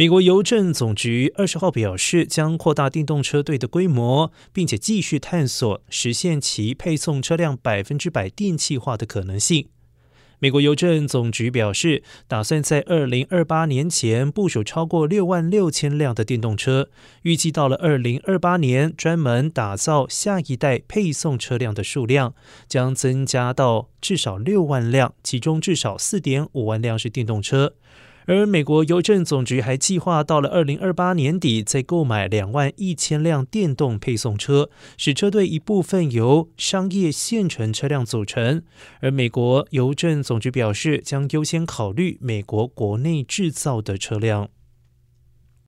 [0.00, 9.68] 美国邮政总局二十号表示，将扩大电动车队的规模，并且继续探索实现其配送车辆百分之百电气化的可能性。
[10.38, 16.88] 美国邮政总局表示，打算在二零二八年前部署超过六万六千辆的电动车，
[17.24, 22.34] 预计到了二零二八年，专门打造下一代配送车辆的数量
[22.66, 27.74] 将增加到至少六万辆，其中至少四点五万辆是电动车。
[28.26, 38.62] 而美国邮政总局还计划到了二零二八年底再购买两万一千辆电动配送车，使车队一部分由商业现成车辆组成。
[39.00, 44.50] 而美国邮政总局表示，将优先考虑美国国内制造的车辆。